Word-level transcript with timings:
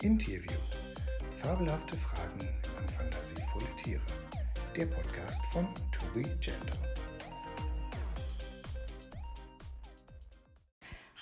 Im 0.00 0.16
Tierview. 0.16 0.52
Fabelhafte 1.32 1.96
Fragen 1.96 2.48
an 2.78 2.88
fantasievolle 2.88 3.66
Tiere. 3.82 4.00
Der 4.76 4.86
Podcast 4.86 5.44
von 5.46 5.66
To 5.90 6.06
Be 6.14 6.22
Gentle. 6.40 6.78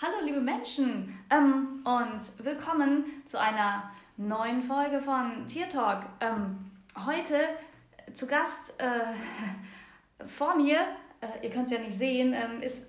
Hallo 0.02 0.26
liebe 0.26 0.42
Menschen 0.42 1.18
ähm, 1.30 1.86
und 1.86 2.44
willkommen 2.44 3.06
zu 3.24 3.40
einer 3.40 3.90
neuen 4.18 4.60
Folge 4.60 5.00
von 5.00 5.48
Tier 5.48 5.70
Talk. 5.70 6.04
Ähm, 6.20 6.70
heute 7.06 7.48
zu 8.12 8.26
Gast 8.26 8.74
äh, 8.76 9.14
vor 10.26 10.54
mir, 10.54 10.80
äh, 11.22 11.46
ihr 11.46 11.48
könnt 11.48 11.64
es 11.64 11.70
ja 11.70 11.78
nicht 11.78 11.96
sehen, 11.96 12.34
ähm, 12.34 12.60
ist 12.60 12.84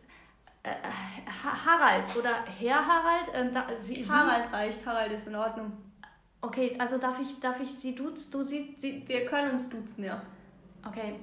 Harald 1.65 2.15
oder 2.15 2.43
Herr 2.59 2.86
Harald. 2.86 3.31
Ähm, 3.33 3.54
da, 3.54 3.68
sie, 3.79 4.07
Harald 4.07 4.52
reicht, 4.52 4.86
Harald 4.86 5.11
ist 5.11 5.27
in 5.27 5.36
Ordnung. 5.36 5.71
Okay, 6.41 6.75
also 6.79 6.97
darf 6.97 7.19
ich, 7.19 7.39
darf 7.39 7.60
ich 7.60 7.71
sie 7.71 7.96
duzen? 7.96 8.32
Du, 8.32 8.43
sie, 8.43 8.75
sie, 8.77 9.04
Wir 9.07 9.25
können 9.25 9.51
uns 9.51 9.69
duzen, 9.69 10.04
ja. 10.04 10.21
Okay. 10.88 11.15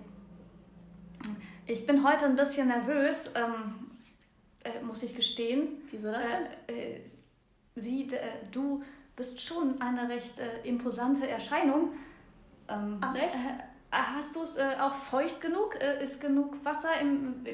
Ich 1.66 1.86
bin 1.86 2.06
heute 2.06 2.26
ein 2.26 2.36
bisschen 2.36 2.68
nervös, 2.68 3.30
ähm, 3.34 3.90
äh, 4.64 4.82
muss 4.82 5.02
ich 5.02 5.14
gestehen. 5.14 5.82
Wieso 5.90 6.12
das 6.12 6.26
denn? 6.26 6.76
Äh, 6.76 6.96
äh 6.96 7.00
sie, 7.76 8.08
äh, 8.08 8.18
du 8.50 8.82
bist 9.16 9.40
schon 9.40 9.80
eine 9.80 10.08
recht 10.08 10.38
äh, 10.38 10.66
imposante 10.66 11.28
Erscheinung. 11.28 11.90
Ähm, 12.68 12.98
Ach, 13.00 13.14
echt? 13.14 13.34
Hast 13.94 14.34
du 14.34 14.42
es 14.42 14.56
äh, 14.56 14.76
auch 14.80 14.94
feucht 14.94 15.40
genug? 15.40 15.76
Äh, 15.80 16.02
ist 16.02 16.20
genug 16.20 16.64
Wasser 16.64 16.98
im. 17.00 17.44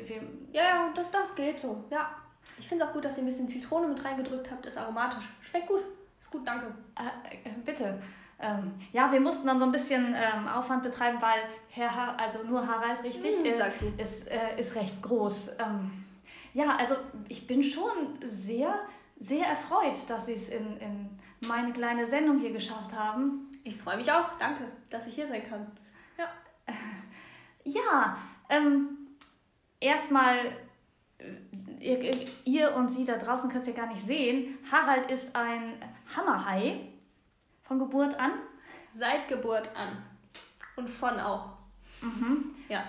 Ja, 0.52 0.62
ja, 0.62 0.90
das, 0.94 1.10
das 1.10 1.34
geht 1.34 1.60
so. 1.60 1.84
Ja. 1.90 2.10
Ich 2.58 2.68
finde 2.68 2.84
es 2.84 2.90
auch 2.90 2.94
gut, 2.94 3.04
dass 3.04 3.16
ihr 3.16 3.22
ein 3.22 3.26
bisschen 3.26 3.48
Zitrone 3.48 3.88
mit 3.88 4.04
reingedrückt 4.04 4.50
habt. 4.50 4.66
Ist 4.66 4.78
aromatisch. 4.78 5.24
Schmeckt 5.40 5.66
gut. 5.66 5.82
Ist 6.18 6.30
gut, 6.30 6.46
danke. 6.46 6.74
Äh, 6.98 7.48
äh 7.48 7.52
bitte. 7.64 8.00
Ähm, 8.42 8.72
ja, 8.92 9.12
wir 9.12 9.20
mussten 9.20 9.46
dann 9.46 9.58
so 9.58 9.66
ein 9.66 9.72
bisschen 9.72 10.14
ähm, 10.16 10.48
Aufwand 10.48 10.82
betreiben, 10.82 11.20
weil 11.20 11.40
Herr, 11.68 11.94
ha 11.94 12.16
also 12.16 12.42
nur 12.42 12.66
Harald, 12.66 13.02
richtig, 13.04 13.38
mm, 13.42 13.44
äh, 13.44 14.02
ist, 14.02 14.26
äh, 14.28 14.58
ist 14.58 14.74
recht 14.74 15.02
groß. 15.02 15.50
Ähm, 15.58 16.04
ja, 16.54 16.76
also 16.76 16.96
ich 17.28 17.46
bin 17.46 17.62
schon 17.62 18.18
sehr, 18.24 18.74
sehr 19.18 19.46
erfreut, 19.46 20.08
dass 20.08 20.26
Sie 20.26 20.32
es 20.32 20.48
in, 20.48 20.78
in 20.78 21.18
meine 21.46 21.72
kleine 21.72 22.06
Sendung 22.06 22.38
hier 22.38 22.52
geschafft 22.52 22.96
haben. 22.96 23.60
Ich 23.62 23.76
freue 23.76 23.98
mich 23.98 24.10
auch. 24.10 24.38
Danke, 24.38 24.64
dass 24.88 25.06
ich 25.06 25.14
hier 25.14 25.26
sein 25.26 25.46
kann. 25.48 25.66
Ja, 26.20 26.74
ja 27.64 28.16
ähm, 28.48 28.98
erstmal, 29.78 30.36
äh, 31.18 31.94
ihr, 31.94 32.26
ihr, 32.44 32.74
und 32.74 32.90
Sie 32.90 33.04
da 33.04 33.16
draußen 33.16 33.50
könnt 33.50 33.62
es 33.62 33.68
ja 33.68 33.74
gar 33.74 33.88
nicht 33.88 34.04
sehen. 34.04 34.58
Harald 34.70 35.10
ist 35.10 35.34
ein 35.34 35.74
Hammerhai 36.14 36.88
von 37.62 37.78
Geburt 37.78 38.18
an. 38.18 38.32
Seit 38.94 39.28
Geburt 39.28 39.70
an. 39.76 40.02
Und 40.76 40.90
von 40.90 41.18
auch. 41.20 41.50
Mhm. 42.00 42.54
Ja. 42.68 42.82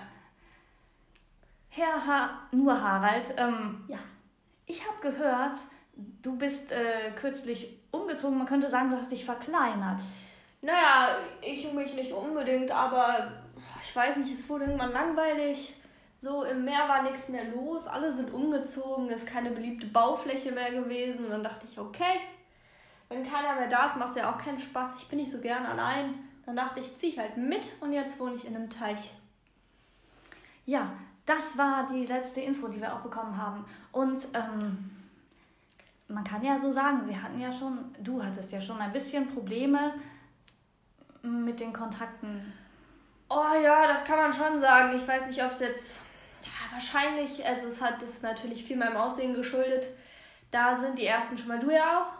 Herr 1.68 2.06
ha 2.06 2.48
nur 2.50 2.80
Harald, 2.80 3.32
ähm, 3.38 3.84
ja. 3.88 3.98
ich 4.66 4.86
habe 4.86 5.00
gehört, 5.00 5.56
du 5.94 6.36
bist 6.36 6.70
äh, 6.70 7.12
kürzlich 7.16 7.80
umgezogen. 7.90 8.36
Man 8.36 8.46
könnte 8.46 8.68
sagen, 8.68 8.90
du 8.90 8.98
hast 8.98 9.10
dich 9.10 9.24
verkleinert. 9.24 10.00
Naja, 10.62 11.16
ich 11.40 11.72
mich 11.72 11.94
nicht 11.94 12.12
unbedingt, 12.12 12.70
aber 12.70 13.32
ich 13.82 13.94
weiß 13.94 14.16
nicht, 14.16 14.32
es 14.32 14.48
wurde 14.48 14.64
irgendwann 14.64 14.92
langweilig. 14.92 15.74
So, 16.14 16.44
im 16.44 16.64
Meer 16.64 16.88
war 16.88 17.02
nichts 17.02 17.28
mehr 17.28 17.44
los, 17.46 17.88
alle 17.88 18.12
sind 18.12 18.32
umgezogen, 18.32 19.08
ist 19.08 19.26
keine 19.26 19.50
beliebte 19.50 19.88
Baufläche 19.88 20.52
mehr 20.52 20.70
gewesen. 20.70 21.24
Und 21.24 21.32
dann 21.32 21.42
dachte 21.42 21.66
ich, 21.68 21.80
okay, 21.80 22.20
wenn 23.08 23.28
keiner 23.28 23.56
mehr 23.56 23.68
da 23.68 23.86
ist, 23.86 23.96
macht 23.96 24.10
es 24.10 24.16
ja 24.18 24.32
auch 24.32 24.38
keinen 24.38 24.60
Spaß. 24.60 24.94
Ich 24.98 25.08
bin 25.08 25.18
nicht 25.18 25.32
so 25.32 25.40
gern 25.40 25.66
allein. 25.66 26.14
Dann 26.46 26.54
dachte 26.54 26.78
ich, 26.78 26.96
ziehe 26.96 27.12
ich 27.12 27.18
halt 27.18 27.36
mit 27.36 27.68
und 27.80 27.92
jetzt 27.92 28.20
wohne 28.20 28.36
ich 28.36 28.46
in 28.46 28.54
einem 28.54 28.70
Teich. 28.70 29.10
Ja, 30.64 30.92
das 31.26 31.58
war 31.58 31.88
die 31.88 32.06
letzte 32.06 32.40
Info, 32.40 32.68
die 32.68 32.80
wir 32.80 32.94
auch 32.94 33.00
bekommen 33.00 33.36
haben. 33.36 33.64
Und 33.90 34.28
ähm, 34.34 34.90
man 36.06 36.22
kann 36.22 36.44
ja 36.44 36.56
so 36.56 36.70
sagen, 36.70 37.02
sie 37.08 37.20
hatten 37.20 37.40
ja 37.40 37.50
schon, 37.50 37.92
du 38.00 38.22
hattest 38.22 38.52
ja 38.52 38.60
schon 38.60 38.78
ein 38.78 38.92
bisschen 38.92 39.26
Probleme 39.26 39.94
mit 41.22 41.60
den 41.60 41.72
Kontakten? 41.72 42.52
Oh 43.28 43.56
ja, 43.62 43.86
das 43.86 44.04
kann 44.04 44.18
man 44.18 44.32
schon 44.32 44.60
sagen. 44.60 44.96
Ich 44.96 45.06
weiß 45.06 45.26
nicht, 45.26 45.42
ob 45.42 45.52
es 45.52 45.60
jetzt. 45.60 46.00
Ja, 46.42 46.72
wahrscheinlich, 46.72 47.46
also 47.46 47.68
es 47.68 47.80
hat 47.80 48.02
es 48.02 48.22
natürlich 48.22 48.64
viel 48.64 48.76
meinem 48.76 48.96
Aussehen 48.96 49.32
geschuldet. 49.32 49.88
Da 50.50 50.76
sind 50.76 50.98
die 50.98 51.06
ersten 51.06 51.38
schon 51.38 51.48
mal, 51.48 51.60
du 51.60 51.70
ja 51.70 52.02
auch, 52.02 52.12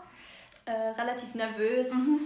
äh, 0.65 0.99
relativ 0.99 1.35
nervös. 1.35 1.93
Mhm. 1.93 2.21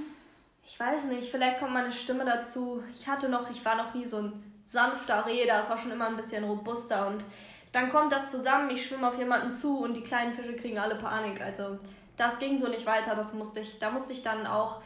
Ich 0.63 0.79
weiß 0.79 1.05
nicht, 1.05 1.29
vielleicht 1.31 1.59
kommt 1.59 1.73
meine 1.73 1.91
Stimme 1.91 2.23
dazu. 2.23 2.83
Ich 2.93 3.07
hatte 3.07 3.29
noch, 3.29 3.49
ich 3.49 3.63
war 3.65 3.75
noch 3.75 3.93
nie 3.93 4.05
so 4.05 4.17
ein 4.17 4.61
sanfter 4.65 5.25
Räder, 5.25 5.59
es 5.59 5.69
war 5.69 5.77
schon 5.77 5.91
immer 5.91 6.07
ein 6.07 6.17
bisschen 6.17 6.43
robuster 6.43 7.07
und 7.07 7.25
dann 7.71 7.89
kommt 7.89 8.11
das 8.11 8.31
zusammen, 8.31 8.69
ich 8.69 8.85
schwimme 8.85 9.07
auf 9.07 9.17
jemanden 9.17 9.51
zu 9.51 9.79
und 9.79 9.93
die 9.93 10.01
kleinen 10.01 10.33
Fische 10.33 10.55
kriegen 10.55 10.77
alle 10.77 10.95
Panik. 10.95 11.41
Also 11.41 11.79
das 12.17 12.39
ging 12.39 12.57
so 12.57 12.67
nicht 12.67 12.85
weiter, 12.85 13.15
das 13.15 13.33
musste 13.33 13.61
ich, 13.61 13.79
da 13.79 13.89
musste 13.91 14.13
ich 14.13 14.23
dann 14.23 14.45
auch 14.45 14.81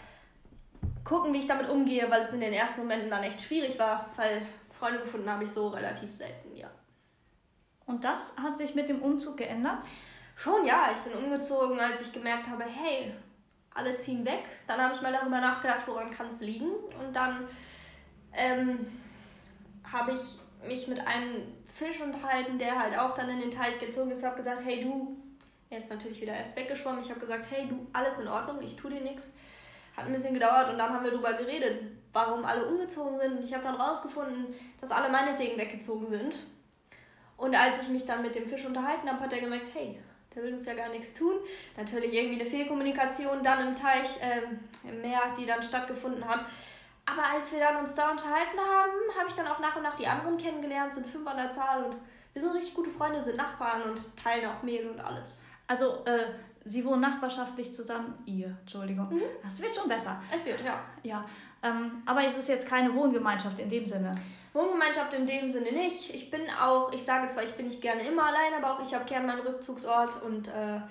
gucken, 1.11 1.33
wie 1.33 1.39
ich 1.39 1.47
damit 1.47 1.69
umgehe, 1.69 2.09
weil 2.09 2.21
es 2.21 2.31
in 2.31 2.39
den 2.39 2.53
ersten 2.53 2.81
Momenten 2.81 3.09
dann 3.09 3.23
echt 3.23 3.41
schwierig 3.41 3.77
war, 3.77 4.09
weil 4.15 4.41
Freunde 4.69 4.99
gefunden 4.99 5.29
habe 5.29 5.43
ich 5.43 5.51
so 5.51 5.67
relativ 5.67 6.09
selten, 6.09 6.55
ja. 6.55 6.69
Und 7.85 8.05
das 8.05 8.33
hat 8.41 8.55
sich 8.55 8.75
mit 8.75 8.87
dem 8.87 9.01
Umzug 9.01 9.35
geändert? 9.35 9.83
Schon 10.35 10.65
ja, 10.65 10.89
ich 10.93 10.99
bin 10.99 11.13
umgezogen, 11.21 11.77
als 11.77 11.99
ich 11.99 12.13
gemerkt 12.13 12.47
habe, 12.47 12.63
hey, 12.63 13.13
alle 13.73 13.97
ziehen 13.97 14.25
weg. 14.25 14.43
Dann 14.67 14.79
habe 14.79 14.93
ich 14.93 15.01
mal 15.01 15.11
darüber 15.11 15.41
nachgedacht, 15.41 15.85
woran 15.85 16.11
kann 16.11 16.27
es 16.27 16.39
liegen. 16.39 16.69
Und 16.69 17.13
dann 17.13 17.45
ähm, 18.31 18.87
habe 19.83 20.13
ich 20.13 20.21
mich 20.65 20.87
mit 20.87 21.05
einem 21.05 21.43
Fisch 21.67 21.99
unterhalten, 22.01 22.57
der 22.57 22.79
halt 22.79 22.97
auch 22.97 23.13
dann 23.13 23.29
in 23.29 23.41
den 23.41 23.51
Teich 23.51 23.77
gezogen 23.79 24.11
ist. 24.11 24.19
Ich 24.19 24.25
habe 24.25 24.37
gesagt, 24.37 24.61
hey 24.63 24.81
du, 24.81 25.17
er 25.69 25.77
ist 25.77 25.89
natürlich 25.89 26.21
wieder 26.21 26.33
erst 26.33 26.55
weggeschwommen. 26.55 27.01
Ich 27.01 27.09
habe 27.09 27.19
gesagt, 27.19 27.51
hey 27.51 27.67
du, 27.67 27.85
alles 27.91 28.19
in 28.19 28.29
Ordnung, 28.29 28.61
ich 28.61 28.77
tue 28.77 28.91
dir 28.91 29.01
nichts. 29.01 29.33
Hat 29.95 30.05
ein 30.05 30.13
bisschen 30.13 30.33
gedauert 30.33 30.69
und 30.69 30.77
dann 30.77 30.93
haben 30.93 31.03
wir 31.03 31.11
darüber 31.11 31.33
geredet, 31.33 31.81
warum 32.13 32.45
alle 32.45 32.65
umgezogen 32.65 33.19
sind. 33.19 33.37
Und 33.37 33.43
ich 33.43 33.53
habe 33.53 33.63
dann 33.63 33.75
rausgefunden, 33.75 34.53
dass 34.79 34.91
alle 34.91 35.09
meinetwegen 35.09 35.57
weggezogen 35.57 36.07
sind. 36.07 36.35
Und 37.37 37.55
als 37.55 37.81
ich 37.81 37.89
mich 37.89 38.05
dann 38.05 38.21
mit 38.21 38.35
dem 38.35 38.47
Fisch 38.47 38.65
unterhalten 38.65 39.09
habe, 39.09 39.21
hat 39.21 39.33
er 39.33 39.41
gemerkt, 39.41 39.67
hey, 39.73 39.99
der 40.33 40.43
will 40.43 40.53
uns 40.53 40.65
ja 40.65 40.73
gar 40.73 40.89
nichts 40.89 41.13
tun. 41.13 41.35
Natürlich 41.75 42.13
irgendwie 42.13 42.39
eine 42.39 42.49
Fehlkommunikation 42.49 43.43
dann 43.43 43.67
im 43.67 43.75
Teich, 43.75 44.17
ähm, 44.21 44.59
im 44.83 45.01
Meer, 45.01 45.21
die 45.37 45.45
dann 45.45 45.61
stattgefunden 45.61 46.27
hat. 46.27 46.45
Aber 47.05 47.23
als 47.33 47.51
wir 47.51 47.59
dann 47.59 47.77
uns 47.77 47.95
da 47.95 48.11
unterhalten 48.11 48.59
haben, 48.59 49.17
habe 49.17 49.27
ich 49.27 49.33
dann 49.33 49.47
auch 49.47 49.59
nach 49.59 49.75
und 49.75 49.83
nach 49.83 49.95
die 49.95 50.07
anderen 50.07 50.37
kennengelernt, 50.37 50.93
sind 50.93 51.07
fünf 51.07 51.27
an 51.27 51.37
der 51.37 51.51
Zahl 51.51 51.83
und 51.83 51.97
wir 52.33 52.41
sind 52.41 52.53
richtig 52.53 52.73
gute 52.73 52.89
Freunde, 52.89 53.21
sind 53.21 53.37
Nachbarn 53.37 53.83
und 53.83 54.15
teilen 54.15 54.49
auch 54.49 54.63
Mehl 54.63 54.89
und 54.89 54.99
alles. 54.99 55.43
Also, 55.67 56.05
äh, 56.05 56.27
Sie 56.65 56.85
wohnen 56.85 57.01
nachbarschaftlich 57.01 57.73
zusammen. 57.73 58.13
Ihr, 58.25 58.55
Entschuldigung. 58.61 59.09
Mhm. 59.09 59.21
Das 59.43 59.61
wird 59.61 59.75
schon 59.75 59.89
besser. 59.89 60.21
Es 60.33 60.45
wird, 60.45 60.63
ja. 60.63 60.79
Ja. 61.03 61.25
Ähm, 61.63 62.03
aber 62.05 62.27
es 62.27 62.37
ist 62.37 62.49
jetzt 62.49 62.67
keine 62.67 62.93
Wohngemeinschaft 62.93 63.59
in 63.59 63.69
dem 63.69 63.85
Sinne. 63.85 64.15
Wohngemeinschaft 64.53 65.13
in 65.13 65.25
dem 65.25 65.47
Sinne 65.47 65.71
nicht. 65.71 66.13
Ich 66.13 66.29
bin 66.29 66.41
auch, 66.61 66.91
ich 66.91 67.03
sage 67.03 67.27
zwar, 67.27 67.43
ich 67.43 67.53
bin 67.53 67.67
nicht 67.67 67.81
gerne 67.81 68.01
immer 68.01 68.25
allein, 68.25 68.53
aber 68.57 68.73
auch 68.73 68.83
ich 68.85 68.93
habe 68.93 69.05
gerne 69.05 69.27
meinen 69.27 69.41
Rückzugsort 69.41 70.21
und 70.23 70.47
äh, 70.47 70.81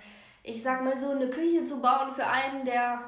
ich 0.42 0.62
sag 0.62 0.82
mal 0.82 0.96
so, 0.96 1.10
eine 1.10 1.28
Küche 1.28 1.64
zu 1.64 1.80
bauen 1.80 2.12
für 2.12 2.26
einen, 2.26 2.64
der 2.64 3.00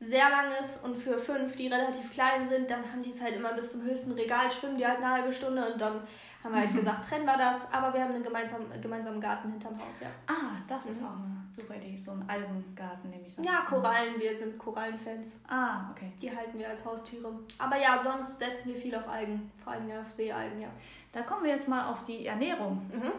sehr 0.00 0.28
lang 0.30 0.46
ist 0.60 0.82
und 0.82 0.96
für 0.96 1.16
fünf, 1.16 1.56
die 1.56 1.68
relativ 1.68 2.10
klein 2.10 2.46
sind, 2.46 2.70
dann 2.70 2.90
haben 2.90 3.02
die 3.02 3.10
es 3.10 3.20
halt 3.20 3.36
immer 3.36 3.54
bis 3.54 3.72
zum 3.72 3.82
höchsten 3.82 4.12
Regal, 4.12 4.50
schwimmen 4.50 4.76
die 4.76 4.86
halt 4.86 4.98
eine 4.98 5.10
halbe 5.10 5.32
Stunde 5.32 5.72
und 5.72 5.80
dann 5.80 6.02
haben 6.42 6.54
wir 6.54 6.60
halt 6.60 6.72
mhm. 6.72 6.76
gesagt, 6.80 7.08
trennen 7.08 7.24
wir 7.24 7.36
das, 7.36 7.72
aber 7.72 7.92
wir 7.94 8.02
haben 8.02 8.12
einen 8.12 8.22
gemeinsamen, 8.22 8.66
gemeinsamen 8.80 9.20
Garten 9.20 9.50
hinterm 9.50 9.74
Haus, 9.74 10.00
ja. 10.00 10.08
Ah, 10.26 10.56
das 10.66 10.86
ist 10.86 11.00
mhm. 11.00 11.06
auch 11.06 11.12
eine 11.12 11.44
super 11.50 11.74
Idee, 11.76 11.96
so 11.96 12.12
ein 12.12 12.24
Algengarten 12.28 13.10
nehme 13.10 13.26
ich 13.26 13.36
dann. 13.36 13.44
Ja, 13.44 13.64
Korallen, 13.68 14.18
wir 14.18 14.36
sind 14.36 14.58
Korallenfans. 14.58 15.36
Ah, 15.48 15.90
okay. 15.90 16.12
Die 16.20 16.34
halten 16.34 16.58
wir 16.58 16.68
als 16.68 16.84
Haustiere. 16.84 17.32
Aber 17.58 17.76
ja, 17.76 18.00
sonst 18.00 18.38
setzen 18.38 18.68
wir 18.68 18.76
viel 18.76 18.94
auf 18.94 19.08
Algen, 19.08 19.50
vor 19.62 19.74
allem 19.74 19.90
auf 19.90 20.12
Seealgen, 20.12 20.60
ja. 20.60 20.68
Da 21.12 21.22
kommen 21.22 21.44
wir 21.44 21.50
jetzt 21.50 21.68
mal 21.68 21.90
auf 21.90 22.04
die 22.04 22.26
Ernährung. 22.26 22.90
Mhm. 22.92 23.12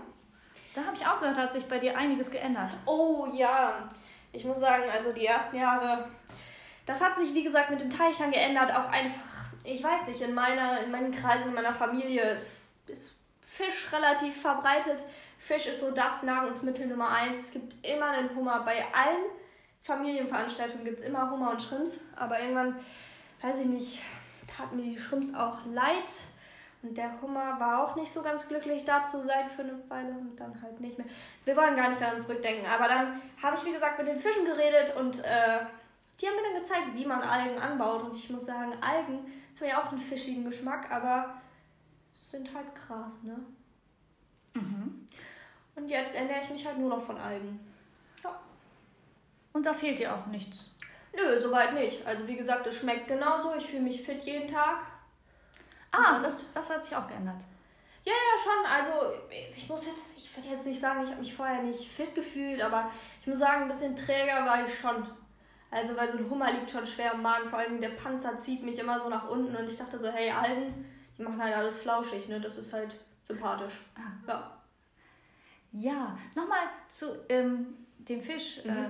Da 0.74 0.84
habe 0.84 0.96
ich 0.96 1.06
auch 1.06 1.19
gehört, 1.19 1.38
hat 1.38 1.54
sich 1.54 1.68
bei 1.68 1.78
dir 1.78 1.96
einiges 1.96 2.31
geändert. 2.31 2.72
Oh 2.86 3.28
ja, 3.31 3.90
ich 4.31 4.44
muss 4.44 4.60
sagen, 4.60 4.84
also 4.92 5.14
die 5.14 5.28
ersten 5.28 5.58
Jahre 5.58 6.10
das 6.86 7.02
hat 7.02 7.16
sich, 7.16 7.34
wie 7.34 7.44
gesagt, 7.44 7.69
mit 7.69 7.81
dem 7.81 7.90
Teich 7.90 8.18
dann 8.18 8.31
geändert. 8.31 8.72
Auch 8.76 8.92
einfach, 8.92 9.46
ich 9.64 9.84
weiß 9.84 10.08
nicht, 10.08 10.22
in, 10.22 10.34
meiner, 10.34 10.81
in 10.81 10.92
meinen 10.92 11.12
Kreisen, 11.12 11.50
in 11.50 11.54
meiner 11.54 11.74
Familie 11.74 12.22
ist, 12.31 12.58
ist 12.89 13.15
Fisch 13.41 13.91
relativ 13.91 14.41
verbreitet. 14.41 15.03
Fisch 15.38 15.68
ist 15.68 15.81
so 15.81 15.91
das 15.91 16.24
Nahrungsmittel 16.24 16.88
Nummer 16.88 17.09
eins. 17.09 17.38
Es 17.39 17.51
gibt 17.51 17.74
immer 17.85 18.07
einen 18.07 18.35
Hummer. 18.35 18.62
Bei 18.65 18.77
allen 18.94 19.25
Familienveranstaltungen 19.83 20.85
gibt 20.85 21.01
es 21.01 21.06
immer 21.06 21.30
Hummer 21.30 21.51
und 21.51 21.62
Shrimps. 21.62 22.00
Aber 22.15 22.39
irgendwann, 22.39 22.80
weiß 23.41 23.59
ich 23.59 23.68
nicht, 23.68 24.01
taten 24.47 24.77
mir 24.77 24.83
die 24.83 25.00
Shrimps 25.00 25.33
auch 25.33 25.59
leid. 25.65 26.09
Und 26.81 26.97
der 26.97 27.21
Hummer 27.21 27.59
war 27.59 27.83
auch 27.83 27.95
nicht 27.95 28.12
so 28.12 28.21
ganz 28.21 28.47
glücklich 28.47 28.83
da 28.83 29.03
zu 29.03 29.24
sein 29.24 29.50
für 29.50 29.62
eine 29.62 29.80
Weile 29.89 30.09
und 30.09 30.35
dann 30.35 30.62
halt 30.62 30.81
nicht 30.81 30.97
mehr. 30.97 31.07
Wir 31.45 31.56
wollen 31.56 31.75
gar 31.75 31.88
nicht 31.89 32.01
daran 32.01 32.19
zurückdenken. 32.19 32.65
Aber 32.65 32.88
dann 32.88 33.21
habe 33.41 33.56
ich, 33.56 33.65
wie 33.65 33.71
gesagt, 33.71 33.97
mit 34.00 34.07
den 34.07 34.19
Fischen 34.19 34.45
geredet 34.45 34.95
und 34.97 35.19
äh, 35.19 35.59
die 36.19 36.27
haben 36.27 36.35
mir 36.35 36.44
dann 36.51 36.62
gezeigt, 36.62 36.88
wie 36.94 37.06
man 37.06 37.21
Algen 37.21 37.59
anbaut. 37.59 38.03
Und 38.03 38.15
ich 38.15 38.30
muss 38.30 38.45
sagen, 38.45 38.74
Algen 38.81 39.31
haben 39.59 39.68
ja 39.68 39.81
auch 39.81 39.89
einen 39.89 40.00
fischigen 40.00 40.44
Geschmack, 40.44 40.91
aber 40.91 41.35
sind 42.31 42.54
halt 42.54 42.74
Gras, 42.75 43.24
ne? 43.24 43.38
Mhm. 44.54 45.08
Und 45.75 45.90
jetzt 45.90 46.16
ernähre 46.16 46.42
ich 46.42 46.50
mich 46.50 46.66
halt 46.66 46.78
nur 46.78 46.90
noch 46.90 47.02
von 47.02 47.18
Algen. 47.18 47.60
Ja. 48.24 48.40
Und 49.54 49.66
da 49.66 49.74
fehlt 49.74 50.00
dir 50.00 50.16
auch 50.16 50.25
nichts. 50.28 50.72
Nö, 51.16 51.40
soweit 51.40 51.74
nicht. 51.74 52.06
Also 52.06 52.28
wie 52.28 52.36
gesagt, 52.36 52.66
es 52.68 52.75
schmeckt 52.78 53.08
genauso. 53.08 53.56
Ich 53.56 53.68
fühle 53.68 53.84
mich 53.84 54.02
fit 54.02 54.24
jeden 54.24 54.48
Tag. 54.48 54.84
Ah, 55.92 56.20
das, 56.20 56.44
das 56.54 56.70
hat 56.70 56.84
sich 56.84 56.96
auch 56.96 57.08
geändert. 57.08 57.42
Ja, 58.04 58.14
ja, 58.14 58.44
schon. 58.44 58.66
Also 58.66 59.16
ich 59.56 59.69
muss 59.69 59.86
jetzt, 59.86 60.18
ich 60.18 60.36
würde 60.36 60.50
jetzt 60.50 60.66
nicht 60.66 60.80
sagen, 60.80 61.04
ich 61.04 61.10
habe 61.10 61.22
mich 61.22 61.34
vorher 61.34 61.62
nicht 61.62 61.88
fit 61.88 62.14
gefühlt, 62.16 62.62
aber 62.62 62.90
ich 63.22 63.28
muss 63.28 63.40
sagen, 63.40 63.64
ein 63.64 63.68
bisschen 63.68 63.96
träger 63.96 64.46
war 64.46 64.66
ich 64.66 64.78
schon. 64.78 65.08
Also 65.72 65.96
weil 65.96 66.12
so 66.12 66.18
ein 66.18 66.30
Hummer 66.30 66.52
liegt 66.52 66.69
schon 66.69 66.86
schwer 66.86 67.14
im 67.14 67.22
Magen, 67.22 67.48
vor 67.48 67.60
allem 67.60 67.81
der 67.81 67.90
Panzer 67.90 68.38
zieht 68.38 68.62
mich 68.62 68.78
immer 68.78 69.00
so 69.00 69.10
nach 69.10 69.28
unten 69.28 69.56
und 69.56 69.68
ich 69.68 69.78
dachte 69.78 69.98
so, 69.98 70.08
hey, 70.08 70.30
Algen, 70.30 70.86
die 71.18 71.24
machen 71.24 71.42
halt 71.42 71.56
alles 71.56 71.80
flauschig, 71.80 72.27
ne? 72.27 72.39
Das 72.39 72.57
ist 72.57 72.74
halt 72.74 72.95
sympathisch. 73.21 73.81
Ja. 74.27 74.51
Ja, 75.75 76.18
nochmal 76.36 76.68
zu 76.88 77.07
ähm, 77.30 77.75
dem 77.98 78.21
Fisch. 78.21 78.63
Mhm. 78.63 78.71
Äh, 78.71 78.86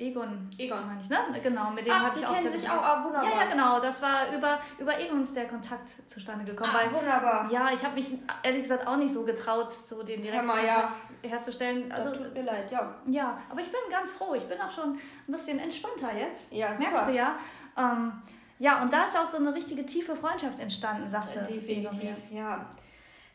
Egon. 0.00 0.48
Egon. 0.58 0.86
meine 0.86 1.00
ich, 1.00 1.08
ne? 1.08 1.18
Genau, 1.42 1.70
mit 1.70 1.84
dem 1.84 1.92
Ach, 1.92 2.04
hatte 2.04 2.14
Sie 2.14 2.20
ich 2.20 2.26
auch 2.26 2.34
kennen 2.34 2.52
sich 2.52 2.70
auch, 2.70 2.84
ah, 2.84 3.02
wunderbar. 3.04 3.28
Ja, 3.28 3.40
ja, 3.40 3.46
genau. 3.46 3.80
Das 3.80 4.00
war 4.00 4.32
über, 4.32 4.60
über 4.78 4.96
Egons 5.00 5.32
der 5.32 5.48
Kontakt 5.48 5.88
zustande 6.08 6.44
gekommen. 6.44 6.72
Ah, 6.72 6.92
wunderbar. 6.92 7.50
ja, 7.50 7.72
ich 7.72 7.84
habe 7.84 7.96
mich 7.96 8.16
ehrlich 8.44 8.62
gesagt 8.62 8.86
auch 8.86 8.96
nicht 8.96 9.12
so 9.12 9.24
getraut, 9.24 9.68
so 9.72 10.04
den 10.04 10.22
direkten 10.22 10.46
mal, 10.46 10.64
ja. 10.64 10.92
Herzustellen. 11.22 11.90
Also, 11.90 12.10
Also, 12.10 12.22
tut 12.22 12.32
mir 12.32 12.42
leid, 12.44 12.70
ja. 12.70 12.94
ja, 13.06 13.38
aber 13.50 13.60
ich 13.60 13.72
bin 13.72 13.80
ganz 13.90 14.12
froh. 14.12 14.34
Ich 14.34 14.46
bin 14.46 14.60
auch 14.60 14.70
schon 14.70 14.92
ein 14.94 15.32
bisschen 15.32 15.58
entspannter 15.58 16.16
jetzt. 16.16 16.52
Ja, 16.52 16.72
super. 16.76 16.90
Merkst 16.90 17.08
du 17.08 17.14
ja. 17.14 17.36
Ähm, 17.76 18.12
ja, 18.58 18.82
und 18.82 18.92
da 18.92 19.04
ist 19.04 19.16
auch 19.16 19.26
so 19.26 19.36
eine 19.36 19.54
richtige 19.54 19.86
tiefe 19.86 20.16
Freundschaft 20.16 20.60
entstanden, 20.60 21.08
sagte. 21.08 21.40
Definitiv, 21.40 22.16
ja. 22.30 22.70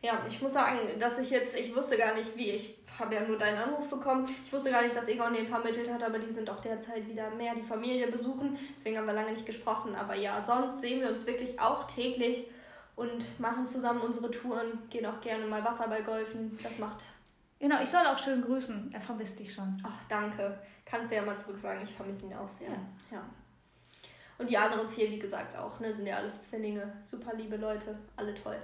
Ja, 0.01 0.21
ich 0.27 0.41
muss 0.41 0.53
sagen, 0.53 0.77
dass 0.99 1.17
ich 1.17 1.29
jetzt, 1.29 1.57
ich 1.57 1.73
wusste 1.73 1.97
gar 1.97 2.13
nicht, 2.13 2.35
wie, 2.35 2.51
ich 2.51 2.77
habe 2.99 3.15
ja 3.15 3.21
nur 3.21 3.37
deinen 3.37 3.57
Anruf 3.57 3.89
bekommen. 3.89 4.27
Ich 4.45 4.51
wusste 4.51 4.69
gar 4.69 4.81
nicht, 4.81 4.95
dass 4.95 5.07
Egon 5.07 5.33
den 5.33 5.47
vermittelt 5.47 5.91
hat, 5.91 6.03
aber 6.03 6.19
die 6.19 6.31
sind 6.31 6.49
auch 6.49 6.59
derzeit 6.59 7.07
wieder 7.07 7.29
mehr 7.31 7.55
die 7.55 7.63
Familie 7.63 8.07
besuchen. 8.07 8.57
Deswegen 8.75 8.97
haben 8.97 9.07
wir 9.07 9.13
lange 9.13 9.31
nicht 9.31 9.45
gesprochen. 9.45 9.95
Aber 9.95 10.15
ja, 10.15 10.41
sonst 10.41 10.81
sehen 10.81 11.01
wir 11.01 11.09
uns 11.09 11.25
wirklich 11.25 11.59
auch 11.59 11.85
täglich 11.85 12.45
und 12.97 13.39
machen 13.39 13.65
zusammen 13.65 14.01
unsere 14.01 14.29
Touren, 14.29 14.77
gehen 14.89 15.05
auch 15.05 15.21
gerne 15.21 15.45
mal 15.45 15.63
Wasserball 15.63 16.03
golfen. 16.03 16.59
Das 16.61 16.77
macht, 16.79 17.07
Genau, 17.63 17.81
ich 17.81 17.89
soll 17.89 18.05
auch 18.05 18.17
schön 18.17 18.41
grüßen. 18.41 18.91
Er 18.93 18.99
vermisst 18.99 19.39
dich 19.39 19.53
schon. 19.53 19.73
ach 19.83 20.03
danke, 20.09 20.59
kannst 20.83 21.11
du 21.11 21.15
ja 21.15 21.21
mal 21.21 21.37
zurück 21.37 21.57
sagen, 21.57 21.79
ich 21.81 21.93
vermisse 21.93 22.25
ihn 22.25 22.33
auch 22.33 22.49
sehr. 22.49 22.67
Ja. 22.67 22.75
ja. 23.09 23.23
Und 24.37 24.49
die 24.49 24.57
anderen 24.57 24.89
vier, 24.89 25.09
wie 25.11 25.19
gesagt, 25.19 25.57
auch, 25.57 25.79
ne, 25.79 25.91
sind 25.91 26.07
ja 26.07 26.17
alles 26.17 26.49
Zwillinge, 26.49 26.91
super 27.05 27.35
liebe 27.35 27.57
Leute, 27.57 27.97
alle 28.15 28.33
toll. 28.33 28.57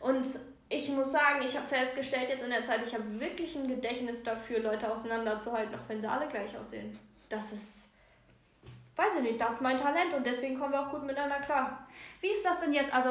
Und 0.00 0.26
ich 0.68 0.88
muss 0.88 1.12
sagen, 1.12 1.44
ich 1.44 1.56
habe 1.56 1.66
festgestellt 1.66 2.28
jetzt 2.28 2.42
in 2.42 2.50
der 2.50 2.64
Zeit, 2.64 2.80
ich 2.84 2.92
habe 2.92 3.20
wirklich 3.20 3.54
ein 3.56 3.68
Gedächtnis 3.68 4.22
dafür, 4.22 4.60
Leute 4.60 4.90
auseinanderzuhalten, 4.90 5.74
auch 5.74 5.88
wenn 5.88 6.00
sie 6.00 6.08
alle 6.08 6.26
gleich 6.26 6.56
aussehen. 6.58 6.98
Das 7.28 7.52
ist, 7.52 7.88
weiß 8.96 9.14
ich 9.16 9.22
nicht, 9.22 9.40
das 9.40 9.54
ist 9.54 9.62
mein 9.62 9.76
Talent 9.76 10.12
und 10.14 10.26
deswegen 10.26 10.58
kommen 10.58 10.72
wir 10.72 10.80
auch 10.80 10.90
gut 10.90 11.04
miteinander 11.04 11.38
klar. 11.38 11.86
Wie 12.20 12.28
ist 12.28 12.44
das 12.44 12.60
denn 12.60 12.72
jetzt? 12.72 12.92
Also, 12.92 13.10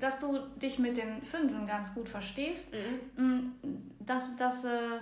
dass 0.00 0.18
du 0.18 0.38
dich 0.56 0.78
mit 0.78 0.96
den 0.96 1.22
Fünfen 1.22 1.66
ganz 1.66 1.94
gut 1.94 2.08
verstehst, 2.08 2.68
mm, 3.16 3.50
das, 4.00 4.36
das, 4.36 4.64
äh, 4.64 4.98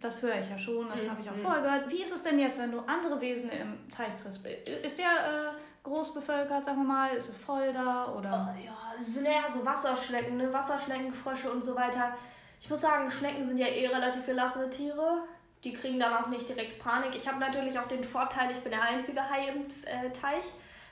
das 0.00 0.22
höre 0.22 0.40
ich 0.40 0.48
ja 0.48 0.58
schon, 0.58 0.88
das 0.88 1.02
Mhm, 1.02 1.10
habe 1.10 1.20
ich 1.22 1.30
auch 1.30 1.34
mhm. 1.34 1.42
vorher 1.42 1.62
gehört. 1.62 1.90
Wie 1.90 2.02
ist 2.02 2.12
es 2.12 2.22
denn 2.22 2.38
jetzt, 2.38 2.58
wenn 2.58 2.70
du 2.70 2.80
andere 2.80 3.20
Wesen 3.20 3.50
im 3.50 3.88
Teich 3.90 4.14
triffst? 4.16 4.46
Ist 4.46 4.98
der 4.98 5.06
äh, 5.06 5.50
groß 5.82 6.14
bevölkert, 6.14 6.64
sagen 6.64 6.78
wir 6.78 6.88
mal? 6.88 7.16
Ist 7.16 7.28
es 7.28 7.38
voll 7.38 7.72
da? 7.72 8.06
Oder? 8.16 8.54
Oh, 8.54 8.64
ja, 8.64 8.76
es 9.00 9.14
sind 9.14 9.26
eher 9.26 9.44
so 9.48 9.64
Wasserschnecken, 9.64 10.36
ne? 10.36 10.52
Wasserschnecken, 10.52 11.12
Frösche 11.12 11.50
und 11.50 11.62
so 11.62 11.74
weiter. 11.74 12.16
Ich 12.60 12.68
muss 12.70 12.80
sagen, 12.80 13.10
Schnecken 13.10 13.44
sind 13.44 13.58
ja 13.58 13.66
eh 13.66 13.86
relativ 13.86 14.26
gelassene 14.26 14.70
Tiere. 14.70 15.22
Die 15.64 15.72
kriegen 15.72 15.98
dann 15.98 16.12
auch 16.14 16.28
nicht 16.28 16.48
direkt 16.48 16.78
Panik. 16.78 17.14
Ich 17.16 17.26
habe 17.26 17.38
natürlich 17.40 17.78
auch 17.78 17.88
den 17.88 18.04
Vorteil, 18.04 18.50
ich 18.52 18.58
bin 18.58 18.70
der 18.70 18.82
einzige 18.82 19.20
Hai 19.28 19.48
im 19.48 19.62
äh, 19.84 20.10
Teich. 20.10 20.44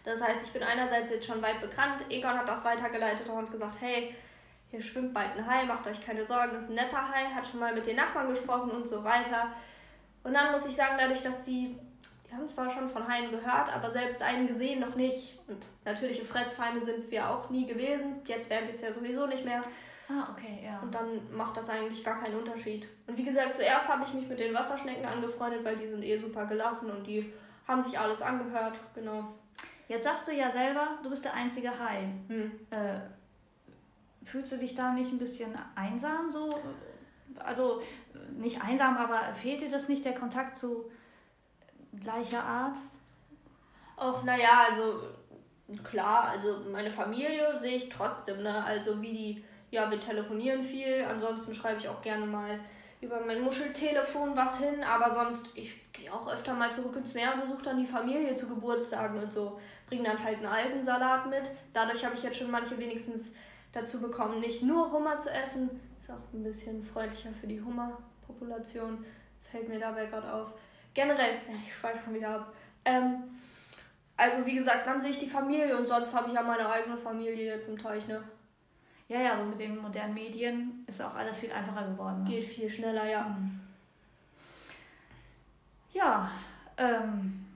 Das 0.04 0.20
heißt, 0.22 0.44
ich 0.46 0.52
bin 0.52 0.62
einerseits 0.62 1.10
jetzt 1.10 1.26
schon 1.26 1.42
weit 1.42 1.60
bekannt. 1.60 2.04
Egon 2.08 2.36
hat 2.38 2.48
das 2.48 2.64
weitergeleitet 2.64 3.28
und 3.28 3.36
hat 3.36 3.50
gesagt, 3.52 3.76
hey, 3.80 4.14
hier 4.70 4.82
schwimmt 4.82 5.14
bald 5.14 5.36
ein 5.36 5.46
Hai, 5.46 5.64
macht 5.64 5.86
euch 5.86 6.04
keine 6.04 6.24
Sorgen, 6.24 6.52
das 6.52 6.64
ist 6.64 6.70
ein 6.70 6.74
netter 6.74 7.08
Hai, 7.08 7.26
hat 7.34 7.46
schon 7.46 7.60
mal 7.60 7.74
mit 7.74 7.86
den 7.86 7.96
Nachbarn 7.96 8.28
gesprochen 8.28 8.70
und 8.70 8.88
so 8.88 9.04
weiter. 9.04 9.52
Und 10.24 10.34
dann 10.34 10.50
muss 10.52 10.66
ich 10.66 10.74
sagen, 10.74 10.96
dadurch, 10.98 11.22
dass 11.22 11.44
die, 11.44 11.76
die 12.26 12.34
haben 12.34 12.48
zwar 12.48 12.68
schon 12.68 12.88
von 12.88 13.06
Haien 13.06 13.30
gehört, 13.30 13.72
aber 13.72 13.90
selbst 13.90 14.22
einen 14.22 14.48
gesehen 14.48 14.80
noch 14.80 14.96
nicht. 14.96 15.38
Und 15.46 15.64
natürliche 15.84 16.24
Fressfeinde 16.24 16.80
sind 16.80 17.10
wir 17.10 17.30
auch 17.30 17.48
nie 17.48 17.64
gewesen. 17.64 18.22
Jetzt 18.24 18.50
werden 18.50 18.66
wir 18.66 18.74
es 18.74 18.80
ja 18.80 18.92
sowieso 18.92 19.26
nicht 19.26 19.44
mehr. 19.44 19.60
Ah, 20.08 20.28
okay, 20.32 20.62
ja. 20.64 20.80
Und 20.80 20.94
dann 20.94 21.32
macht 21.32 21.56
das 21.56 21.68
eigentlich 21.68 22.04
gar 22.04 22.20
keinen 22.20 22.36
Unterschied. 22.36 22.88
Und 23.06 23.16
wie 23.16 23.24
gesagt, 23.24 23.56
zuerst 23.56 23.88
habe 23.88 24.04
ich 24.04 24.14
mich 24.14 24.28
mit 24.28 24.40
den 24.40 24.54
Wasserschnecken 24.54 25.04
angefreundet, 25.04 25.64
weil 25.64 25.76
die 25.76 25.86
sind 25.86 26.02
eh 26.02 26.18
super 26.18 26.46
gelassen 26.46 26.90
und 26.90 27.06
die 27.06 27.32
haben 27.66 27.82
sich 27.82 27.98
alles 27.98 28.22
angehört. 28.22 28.74
Genau. 28.94 29.34
Jetzt 29.88 30.04
sagst 30.04 30.26
du 30.26 30.32
ja 30.32 30.50
selber, 30.50 30.98
du 31.02 31.10
bist 31.10 31.24
der 31.24 31.34
einzige 31.34 31.70
Hai. 31.70 32.08
Hm. 32.28 32.52
Äh, 32.70 32.98
fühlst 34.26 34.52
du 34.52 34.58
dich 34.58 34.74
da 34.74 34.92
nicht 34.92 35.12
ein 35.12 35.18
bisschen 35.18 35.56
einsam 35.74 36.30
so? 36.30 36.60
Also 37.38 37.80
nicht 38.36 38.60
einsam, 38.60 38.96
aber 38.96 39.34
fehlt 39.34 39.60
dir 39.60 39.70
das 39.70 39.88
nicht, 39.88 40.04
der 40.04 40.14
Kontakt 40.14 40.56
zu 40.56 40.90
gleicher 41.98 42.42
Art? 42.42 42.76
Auch, 43.96 44.24
naja, 44.24 44.66
also 44.70 45.00
klar, 45.82 46.28
also 46.30 46.60
meine 46.70 46.90
Familie 46.90 47.58
sehe 47.58 47.76
ich 47.76 47.88
trotzdem, 47.88 48.42
ne? 48.42 48.64
Also 48.64 49.00
wie 49.00 49.12
die, 49.12 49.44
ja, 49.70 49.90
wir 49.90 50.00
telefonieren 50.00 50.62
viel, 50.62 51.04
ansonsten 51.08 51.54
schreibe 51.54 51.78
ich 51.80 51.88
auch 51.88 52.02
gerne 52.02 52.26
mal 52.26 52.60
über 53.00 53.20
mein 53.20 53.42
Muscheltelefon 53.42 54.36
was 54.36 54.58
hin, 54.58 54.82
aber 54.82 55.10
sonst, 55.10 55.56
ich 55.56 55.92
gehe 55.92 56.12
auch 56.12 56.30
öfter 56.32 56.54
mal 56.54 56.70
zurück 56.70 56.96
ins 56.96 57.14
Meer 57.14 57.34
und 57.34 57.42
besuche 57.42 57.62
dann 57.62 57.78
die 57.78 57.86
Familie 57.86 58.34
zu 58.34 58.48
Geburtstagen 58.48 59.22
und 59.22 59.32
so. 59.32 59.60
Bringe 59.86 60.04
dann 60.04 60.22
halt 60.22 60.38
einen 60.38 60.46
Algensalat 60.46 61.28
mit. 61.28 61.50
Dadurch 61.72 62.04
habe 62.04 62.14
ich 62.14 62.22
jetzt 62.22 62.38
schon 62.38 62.50
manche 62.50 62.76
wenigstens 62.78 63.32
dazu 63.72 64.00
bekommen, 64.00 64.40
nicht 64.40 64.62
nur 64.62 64.90
Hummer 64.92 65.18
zu 65.18 65.30
essen. 65.30 65.70
Ist 66.00 66.10
auch 66.10 66.32
ein 66.32 66.42
bisschen 66.42 66.82
freundlicher 66.82 67.30
für 67.40 67.46
die 67.46 67.60
Hummerpopulation. 67.60 69.04
Fällt 69.42 69.68
mir 69.68 69.78
dabei 69.78 70.06
gerade 70.06 70.32
auf. 70.32 70.52
Generell, 70.94 71.40
ich 71.48 71.74
schweife 71.74 72.04
schon 72.04 72.14
wieder 72.14 72.30
ab. 72.30 72.54
Ähm, 72.84 73.24
also 74.16 74.46
wie 74.46 74.54
gesagt, 74.54 74.86
dann 74.86 75.00
sehe 75.00 75.10
ich 75.10 75.18
die 75.18 75.28
Familie 75.28 75.76
und 75.76 75.86
sonst 75.86 76.14
habe 76.14 76.28
ich 76.28 76.34
ja 76.34 76.42
meine 76.42 76.68
eigene 76.68 76.96
Familie 76.96 77.54
jetzt 77.54 77.68
im 77.68 77.76
Teich, 77.76 78.06
ne? 78.08 78.22
Ja, 79.08 79.20
ja, 79.20 79.38
so 79.38 79.44
mit 79.44 79.60
den 79.60 79.78
modernen 79.78 80.14
Medien 80.14 80.84
ist 80.86 81.00
auch 81.00 81.14
alles 81.14 81.38
viel 81.38 81.52
einfacher 81.52 81.86
geworden. 81.86 82.24
Ne? 82.24 82.30
Geht 82.30 82.44
viel 82.44 82.68
schneller, 82.68 83.08
ja. 83.08 83.24
Mhm. 83.24 83.60
Ja, 85.92 86.30
ähm, 86.76 87.46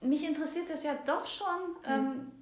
mich 0.00 0.24
interessiert 0.24 0.68
das 0.70 0.82
ja 0.82 0.94
doch 1.04 1.26
schon. 1.26 1.76
Ähm, 1.84 2.32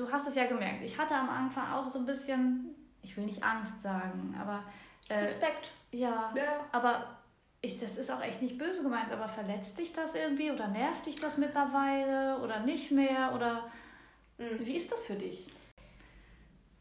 du 0.00 0.10
hast 0.10 0.26
es 0.26 0.34
ja 0.34 0.46
gemerkt. 0.46 0.82
Ich 0.82 0.98
hatte 0.98 1.14
am 1.14 1.28
Anfang 1.28 1.72
auch 1.72 1.88
so 1.88 1.98
ein 1.98 2.06
bisschen, 2.06 2.74
ich 3.02 3.16
will 3.16 3.24
nicht 3.24 3.42
Angst 3.42 3.80
sagen, 3.82 4.34
aber 4.40 4.64
äh, 5.08 5.18
Respekt. 5.20 5.70
ja, 5.92 6.32
Ja. 6.34 6.64
aber 6.72 7.16
ich, 7.60 7.78
das 7.78 7.98
ist 7.98 8.10
auch 8.10 8.22
echt 8.22 8.40
nicht 8.40 8.56
böse 8.56 8.82
gemeint, 8.82 9.12
aber 9.12 9.28
verletzt 9.28 9.78
dich 9.78 9.92
das 9.92 10.14
irgendwie 10.14 10.50
oder 10.50 10.68
nervt 10.68 11.04
dich 11.06 11.20
das 11.20 11.36
mittlerweile 11.36 12.38
oder 12.42 12.60
nicht 12.60 12.90
mehr 12.90 13.32
oder 13.34 13.70
Mhm. 14.38 14.64
wie 14.64 14.76
ist 14.76 14.90
das 14.90 15.04
für 15.04 15.16
dich? 15.16 15.52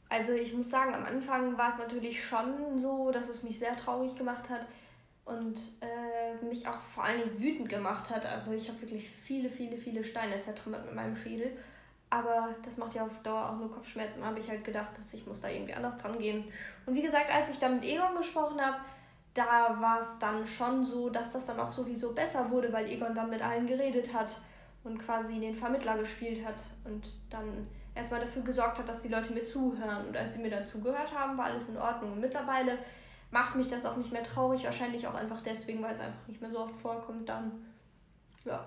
Also 0.07 0.31
ich 0.31 0.53
muss 0.53 0.69
sagen, 0.69 0.95
am 0.95 1.03
Anfang 1.05 1.57
war 1.57 1.73
es 1.73 1.77
natürlich 1.77 2.23
schon 2.23 2.79
so, 2.79 3.11
dass 3.11 3.27
es 3.27 3.43
mich 3.43 3.59
sehr 3.59 3.75
traurig 3.75 4.15
gemacht 4.15 4.49
hat 4.49 4.65
und 5.25 5.59
äh, 5.81 6.43
mich 6.45 6.67
auch 6.69 6.79
vor 6.79 7.03
allen 7.03 7.19
Dingen 7.19 7.39
wütend 7.39 7.67
gemacht 7.69 8.09
hat. 8.09 8.25
Also 8.25 8.53
ich 8.53 8.69
habe 8.69 8.79
wirklich 8.81 9.09
viele, 9.09 9.49
viele, 9.49 9.77
viele 9.77 10.03
Steine 10.05 10.39
zertrümmert 10.39 10.85
mit 10.85 10.95
meinem 10.95 11.15
Schädel. 11.17 11.51
Aber 12.09 12.49
das 12.63 12.77
macht 12.77 12.95
ja 12.95 13.03
auf 13.03 13.21
Dauer 13.21 13.49
auch 13.49 13.57
nur 13.57 13.69
Kopfschmerzen. 13.69 14.25
habe 14.25 14.39
ich 14.39 14.49
halt 14.49 14.63
gedacht, 14.63 14.97
dass 14.97 15.13
ich 15.13 15.25
muss 15.27 15.41
da 15.41 15.49
irgendwie 15.49 15.73
anders 15.73 15.97
dran 15.97 16.17
gehen. 16.17 16.45
Und 16.85 16.95
wie 16.95 17.03
gesagt, 17.03 17.31
als 17.31 17.51
ich 17.51 17.59
dann 17.59 17.75
mit 17.75 17.85
Egon 17.85 18.15
gesprochen 18.17 18.59
habe, 18.59 18.77
da 19.35 19.77
war 19.79 20.01
es 20.01 20.17
dann 20.17 20.43
schon 20.45 20.83
so, 20.83 21.09
dass 21.09 21.31
das 21.31 21.45
dann 21.45 21.59
auch 21.59 21.71
sowieso 21.71 22.13
besser 22.13 22.49
wurde, 22.49 22.73
weil 22.73 22.89
Egon 22.89 23.13
dann 23.13 23.29
mit 23.29 23.43
allen 23.43 23.67
geredet 23.67 24.11
hat 24.13 24.37
und 24.83 24.97
quasi 24.97 25.39
den 25.39 25.55
Vermittler 25.55 25.97
gespielt 25.97 26.43
hat 26.43 26.65
und 26.83 27.15
dann 27.29 27.67
erstmal 27.93 28.21
dafür 28.21 28.41
gesorgt 28.41 28.79
hat, 28.79 28.89
dass 28.89 28.99
die 28.99 29.07
Leute 29.07 29.33
mir 29.33 29.45
zuhören. 29.45 30.07
Und 30.07 30.17
als 30.17 30.33
sie 30.33 30.41
mir 30.41 30.49
dann 30.49 30.65
zugehört 30.65 31.13
haben, 31.13 31.37
war 31.37 31.45
alles 31.45 31.69
in 31.69 31.77
Ordnung. 31.77 32.13
Und 32.13 32.21
mittlerweile 32.21 32.79
macht 33.29 33.55
mich 33.55 33.67
das 33.67 33.85
auch 33.85 33.97
nicht 33.97 34.11
mehr 34.11 34.23
traurig, 34.23 34.63
wahrscheinlich 34.63 35.05
auch 35.05 35.13
einfach 35.13 35.41
deswegen, 35.41 35.83
weil 35.83 35.93
es 35.93 35.99
einfach 35.99 36.27
nicht 36.27 36.41
mehr 36.41 36.49
so 36.49 36.59
oft 36.59 36.75
vorkommt 36.75 37.29
dann. 37.29 37.51
Ja. 38.45 38.65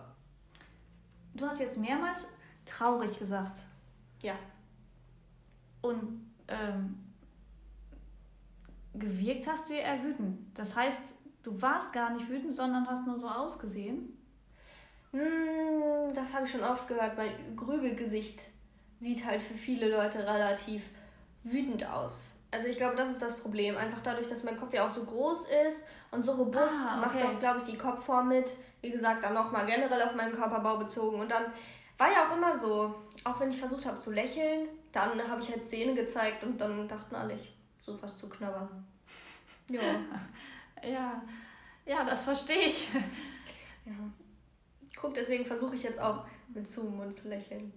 Du 1.35 1.47
hast 1.47 1.59
jetzt 1.59 1.79
mehrmals 1.79 2.27
traurig 2.65 3.19
gesagt. 3.19 3.61
Ja. 4.23 4.35
Und 5.81 6.31
ähm, 6.49 6.99
gewirkt 8.95 9.47
hast 9.47 9.69
du 9.69 9.75
eher 9.75 10.03
wütend. 10.03 10.39
Das 10.57 10.77
heißt, 10.77 11.15
du 11.43 11.61
warst 11.61 11.93
gar 11.93 12.11
nicht 12.11 12.29
wütend, 12.29 12.55
sondern 12.55 12.87
hast 12.89 13.07
nur 13.07 13.19
so 13.19 13.29
ausgesehen. 13.29 14.17
Hm, 15.13 16.15
das 16.15 16.33
habe 16.33 16.45
ich 16.45 16.51
schon 16.51 16.63
oft 16.63 16.89
gehört, 16.89 17.17
mein 17.17 17.57
Grübelgesicht 17.57 18.49
sieht 19.01 19.27
halt 19.27 19.43
für 19.43 19.55
viele 19.55 19.91
Leute 19.91 20.21
relativ 20.21 20.89
wütend 21.43 21.87
aus. 21.87 22.29
Also 22.51 22.69
ich 22.69 22.77
glaube, 22.77 22.97
das 22.97 23.11
ist 23.11 23.23
das 23.23 23.37
Problem. 23.37 23.77
Einfach 23.77 24.01
dadurch, 24.03 24.29
dass 24.29 24.45
mein 24.45 24.57
Kopf 24.57 24.73
ja 24.75 24.87
auch 24.87 24.95
so 24.95 25.05
groß 25.05 25.47
ist 25.67 25.87
und 26.11 26.25
so 26.25 26.33
robust, 26.33 26.75
Ah, 26.87 26.97
macht 26.97 27.17
okay. 27.17 27.25
auch, 27.25 27.39
glaube 27.39 27.61
ich, 27.61 27.65
die 27.65 27.79
Kopfform 27.79 28.29
mit. 28.29 28.53
Wie 28.83 28.91
gesagt, 28.91 29.25
dann 29.25 29.35
nochmal 29.35 29.65
generell 29.65 30.03
auf 30.03 30.15
meinen 30.15 30.33
Körperbau 30.35 30.77
bezogen. 30.77 31.21
Und 31.21 31.31
dann 31.31 31.45
war 32.03 32.11
ja 32.11 32.27
auch 32.27 32.37
immer 32.37 32.59
so, 32.59 32.95
auch 33.23 33.39
wenn 33.39 33.51
ich 33.51 33.59
versucht 33.59 33.87
habe 33.87 33.99
zu 34.01 34.11
lächeln, 34.11 34.67
dann 34.91 35.29
habe 35.29 35.41
ich 35.41 35.49
halt 35.51 35.65
Zähne 35.65 35.95
gezeigt 35.95 36.43
und 36.43 36.61
dann 36.61 36.89
dachten 36.89 37.15
alle, 37.15 37.35
ich 37.35 37.53
suche 37.81 38.03
was 38.03 38.19
zu 38.19 38.29
knabbern. 38.29 38.69
Ja. 39.69 39.81
Ja, 40.83 41.23
ja, 41.87 42.05
das 42.05 42.25
verstehe 42.25 42.67
ich. 42.67 42.89
ja. 43.87 43.93
Guck, 45.01 45.15
deswegen 45.15 45.47
versuche 45.47 45.77
ich 45.77 45.85
jetzt 45.85 46.01
auch 46.01 46.27
mit 46.49 46.67
und 46.77 47.13
zu 47.13 47.29
lächeln. 47.29 47.73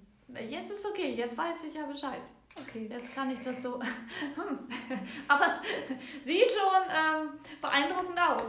Jetzt 0.50 0.72
ist 0.72 0.86
okay, 0.86 1.14
jetzt 1.14 1.38
weiß 1.38 1.58
ich 1.68 1.76
ja 1.76 1.86
Bescheid. 1.86 2.24
Okay. 2.60 2.90
Jetzt 2.92 3.14
kann 3.14 3.30
ich 3.30 3.40
das 3.40 3.62
so. 3.62 3.76
Aber 5.28 5.46
es 5.46 6.26
sieht 6.26 6.52
schon 6.52 6.84
ähm, 6.90 7.40
beeindruckend 7.62 8.20
aus. 8.20 8.42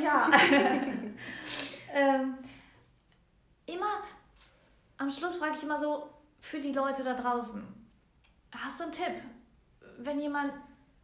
Ja. 0.00 0.30
ähm, 1.92 2.34
am 4.98 5.10
Schluss 5.10 5.36
frage 5.36 5.54
ich 5.56 5.62
immer 5.62 5.78
so 5.78 6.08
für 6.40 6.58
die 6.58 6.72
Leute 6.72 7.02
da 7.04 7.14
draußen: 7.14 7.62
Hast 8.56 8.80
du 8.80 8.84
einen 8.84 8.92
Tipp, 8.92 9.22
wenn 9.98 10.20
jemand 10.20 10.52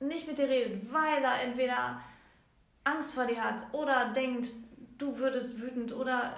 nicht 0.01 0.27
mit 0.27 0.39
dir 0.39 0.49
redet, 0.49 0.93
weil 0.93 1.23
er 1.23 1.43
entweder 1.43 2.01
Angst 2.85 3.15
vor 3.15 3.25
dir 3.27 3.43
hat 3.43 3.65
oder 3.73 4.13
denkt, 4.13 4.49
du 4.99 5.17
würdest 5.19 5.61
wütend 5.61 5.93
oder 5.93 6.35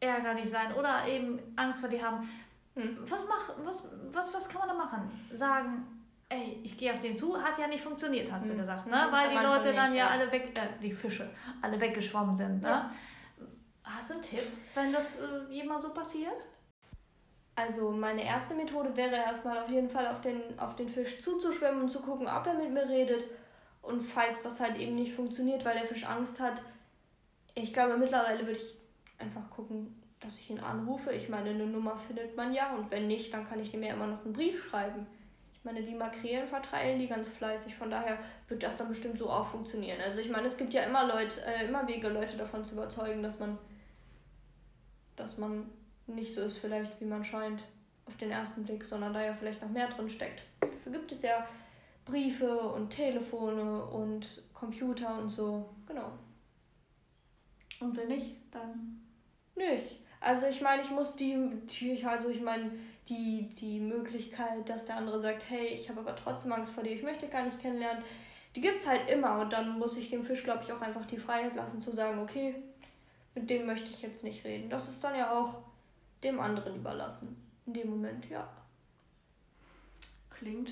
ärgerlich 0.00 0.48
sein 0.48 0.74
oder 0.74 1.06
eben 1.06 1.38
Angst 1.56 1.80
vor 1.80 1.88
dir 1.88 2.02
haben? 2.02 2.28
Hm. 2.76 2.98
Was, 3.08 3.26
mach, 3.28 3.50
was, 3.64 3.84
was, 4.12 4.32
was 4.32 4.48
kann 4.48 4.60
man 4.60 4.68
da 4.68 4.74
machen? 4.74 5.10
Sagen, 5.32 5.84
ey, 6.28 6.60
ich 6.62 6.78
gehe 6.78 6.92
auf 6.92 7.00
den 7.00 7.16
zu, 7.16 7.36
hat 7.42 7.58
ja 7.58 7.66
nicht 7.66 7.82
funktioniert, 7.82 8.30
hast 8.30 8.44
du 8.46 8.50
Hm. 8.50 8.58
gesagt, 8.58 8.86
ne? 8.86 9.04
Hm, 9.06 9.12
Weil 9.12 9.30
die 9.30 9.36
Leute 9.44 9.72
dann 9.72 9.92
ja, 9.92 10.04
ja. 10.04 10.08
alle 10.10 10.30
weg, 10.30 10.56
äh, 10.56 10.80
die 10.80 10.92
Fische, 10.92 11.28
alle 11.60 11.80
weggeschwommen 11.80 12.34
sind, 12.36 12.62
ne? 12.62 12.68
Ja. 12.68 12.90
Hast 13.94 14.10
du 14.10 14.14
einen 14.14 14.22
Tipp, 14.22 14.44
wenn 14.74 14.92
das 14.92 15.20
äh, 15.20 15.52
jemand 15.52 15.82
so 15.82 15.90
passiert? 15.90 16.46
Also 17.56 17.90
meine 17.90 18.24
erste 18.24 18.54
Methode 18.54 18.96
wäre 18.96 19.16
erstmal 19.16 19.58
auf 19.58 19.68
jeden 19.68 19.90
Fall 19.90 20.06
auf 20.06 20.20
den, 20.20 20.58
auf 20.58 20.76
den 20.76 20.88
Fisch 20.88 21.20
zuzuschwimmen 21.22 21.82
und 21.82 21.88
zu 21.88 22.00
gucken, 22.00 22.26
ob 22.26 22.46
er 22.46 22.54
mit 22.54 22.72
mir 22.72 22.88
redet. 22.88 23.24
Und 23.82 24.00
falls 24.00 24.42
das 24.42 24.60
halt 24.60 24.78
eben 24.78 24.94
nicht 24.94 25.14
funktioniert, 25.14 25.64
weil 25.64 25.74
der 25.74 25.86
Fisch 25.86 26.04
Angst 26.04 26.40
hat, 26.40 26.62
ich 27.54 27.72
glaube 27.72 27.96
mittlerweile 27.96 28.46
würde 28.46 28.58
ich 28.58 28.76
einfach 29.18 29.50
gucken, 29.50 30.00
dass 30.20 30.38
ich 30.38 30.50
ihn 30.50 30.60
anrufe. 30.60 31.12
Ich 31.12 31.28
meine, 31.28 31.50
eine 31.50 31.66
Nummer 31.66 31.96
findet 31.96 32.36
man 32.36 32.52
ja 32.52 32.74
und 32.74 32.90
wenn 32.90 33.06
nicht, 33.06 33.32
dann 33.32 33.48
kann 33.48 33.60
ich 33.60 33.74
ihm 33.74 33.82
ja 33.82 33.94
immer 33.94 34.06
noch 34.06 34.24
einen 34.24 34.32
Brief 34.32 34.68
schreiben. 34.68 35.06
Ich 35.52 35.64
meine, 35.64 35.82
die 35.82 35.94
Makrelen 35.94 36.48
verteilen 36.48 36.98
die 36.98 37.08
ganz 37.08 37.28
fleißig, 37.28 37.74
von 37.74 37.90
daher 37.90 38.18
wird 38.48 38.62
das 38.62 38.78
dann 38.78 38.88
bestimmt 38.88 39.18
so 39.18 39.28
auch 39.28 39.46
funktionieren. 39.46 40.00
Also 40.00 40.20
ich 40.20 40.30
meine, 40.30 40.46
es 40.46 40.56
gibt 40.56 40.72
ja 40.72 40.84
immer 40.84 41.06
Leute, 41.06 41.44
äh, 41.44 41.66
immer 41.66 41.86
Wege, 41.86 42.08
Leute 42.08 42.38
davon 42.38 42.64
zu 42.64 42.72
überzeugen, 42.72 43.22
dass 43.22 43.38
man, 43.40 43.58
dass 45.30 45.38
man 45.38 45.70
nicht 46.08 46.34
so 46.34 46.40
ist 46.40 46.58
vielleicht, 46.58 47.00
wie 47.00 47.04
man 47.04 47.24
scheint 47.24 47.62
auf 48.06 48.16
den 48.16 48.32
ersten 48.32 48.64
Blick, 48.64 48.84
sondern 48.84 49.14
da 49.14 49.24
ja 49.24 49.32
vielleicht 49.32 49.62
noch 49.62 49.70
mehr 49.70 49.86
drin 49.86 50.08
steckt. 50.08 50.42
Dafür 50.60 50.90
gibt 50.90 51.12
es 51.12 51.22
ja 51.22 51.46
Briefe 52.04 52.58
und 52.58 52.90
Telefone 52.90 53.84
und 53.84 54.42
Computer 54.52 55.18
und 55.20 55.28
so. 55.30 55.70
Genau. 55.86 56.10
Und 57.78 57.96
wenn 57.96 58.08
nicht, 58.08 58.38
dann. 58.50 59.00
Nicht. 59.54 60.00
Also 60.20 60.46
ich 60.46 60.60
meine, 60.60 60.82
ich 60.82 60.90
muss 60.90 61.14
die, 61.14 61.36
die 61.66 62.04
also 62.04 62.28
ich 62.28 62.42
meine, 62.42 62.72
die, 63.08 63.50
die 63.54 63.78
Möglichkeit, 63.78 64.68
dass 64.68 64.84
der 64.84 64.96
andere 64.96 65.20
sagt, 65.20 65.48
hey, 65.48 65.68
ich 65.68 65.88
habe 65.88 66.00
aber 66.00 66.16
trotzdem 66.16 66.52
Angst 66.52 66.72
vor 66.72 66.82
dir, 66.82 66.92
ich 66.92 67.02
möchte 67.02 67.28
gar 67.28 67.44
nicht 67.44 67.60
kennenlernen, 67.60 68.02
die 68.56 68.60
gibt's 68.60 68.86
halt 68.86 69.08
immer 69.08 69.40
und 69.40 69.52
dann 69.52 69.78
muss 69.78 69.96
ich 69.96 70.10
dem 70.10 70.24
Fisch, 70.24 70.42
glaube 70.42 70.62
ich, 70.64 70.72
auch 70.72 70.80
einfach 70.80 71.06
die 71.06 71.18
Freiheit 71.18 71.54
lassen 71.54 71.80
zu 71.80 71.92
sagen, 71.92 72.20
okay, 72.20 72.54
mit 73.34 73.48
dem 73.48 73.66
möchte 73.66 73.90
ich 73.90 74.02
jetzt 74.02 74.24
nicht 74.24 74.44
reden. 74.44 74.70
Das 74.70 74.88
ist 74.88 75.02
dann 75.02 75.16
ja 75.16 75.30
auch 75.30 75.62
dem 76.22 76.40
anderen 76.40 76.76
überlassen. 76.76 77.36
In 77.66 77.74
dem 77.74 77.90
Moment, 77.90 78.28
ja. 78.28 78.48
Klingt 80.28 80.70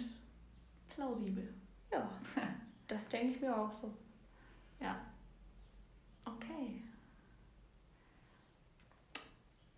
plausibel. 0.89 1.55
Ja, 1.93 2.09
das 2.89 3.09
denke 3.09 3.35
ich 3.35 3.41
mir 3.41 3.57
auch 3.57 3.71
so. 3.71 3.95
Ja. 4.81 5.01
Okay. 6.25 6.83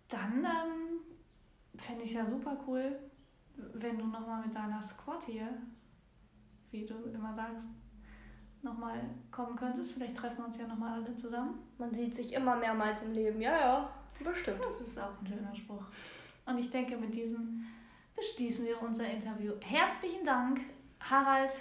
Dann 0.07 0.43
ähm, 0.43 1.79
fände 1.79 2.03
ich 2.03 2.13
ja 2.13 2.25
super 2.25 2.57
cool, 2.67 2.99
wenn 3.55 3.97
du 3.97 4.07
nochmal 4.07 4.45
mit 4.45 4.53
deiner 4.53 4.81
Squad 4.81 5.23
hier, 5.23 5.47
wie 6.71 6.85
du 6.85 6.95
immer 7.13 7.33
sagst, 7.33 7.63
nochmal 8.63 8.99
kommen 9.31 9.55
könntest. 9.55 9.91
Vielleicht 9.93 10.15
treffen 10.15 10.37
wir 10.37 10.45
uns 10.45 10.57
ja 10.57 10.67
nochmal 10.67 11.01
alle 11.01 11.15
zusammen. 11.15 11.59
Man 11.77 11.93
sieht 11.93 12.15
sich 12.15 12.33
immer 12.33 12.55
mehrmals 12.55 13.01
im 13.03 13.13
Leben, 13.13 13.41
ja, 13.41 13.57
ja, 13.57 13.89
bestimmt. 14.23 14.61
Das 14.63 14.81
ist 14.81 14.99
auch 14.99 15.19
ein 15.21 15.27
schöner 15.27 15.55
Spruch. 15.55 15.83
Und 16.45 16.57
ich 16.57 16.69
denke, 16.69 16.97
mit 16.97 17.13
diesem 17.13 17.65
beschließen 18.15 18.65
wir 18.65 18.81
unser 18.81 19.07
Interview. 19.09 19.53
Herzlichen 19.61 20.25
Dank, 20.25 20.61
Harald. 20.99 21.53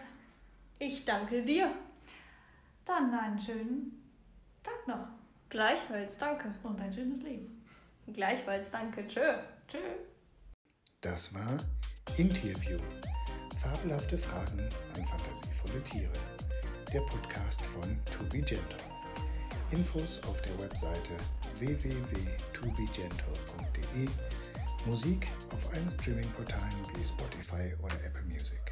Ich 0.79 1.05
danke 1.05 1.43
dir. 1.43 1.71
Dann 2.85 3.13
einen 3.13 3.39
schönen 3.39 4.03
Tag 4.63 4.87
noch 4.89 5.07
Gleichfalls, 5.51 6.17
danke. 6.17 6.55
und 6.63 6.81
ein 6.81 6.93
schönes 6.93 7.23
Leben. 7.23 7.65
Gleichfalls, 8.13 8.71
danke. 8.71 9.07
Tschö. 9.09 9.35
Tschö. 9.67 9.79
Das 11.01 11.35
war 11.35 11.59
Interview. 12.17 12.79
Fabelhafte 13.57 14.17
Fragen 14.17 14.61
an 14.95 15.05
fantasievolle 15.05 15.83
Tiere. 15.83 16.40
Der 16.93 17.01
Podcast 17.03 17.63
von 17.63 17.97
To 18.11 18.25
Be 18.25 18.39
Gentle. 18.39 18.65
Infos 19.71 20.21
auf 20.25 20.43
der 20.43 20.59
Webseite 20.59 21.13
www.tobegentle.de. 21.61 24.09
Musik 24.87 25.29
auf 25.53 25.73
allen 25.73 25.89
Streaming-Portalen 25.89 26.75
wie 26.97 27.05
Spotify 27.05 27.73
oder 27.81 27.95
Apple 28.05 28.25
Music. 28.25 28.70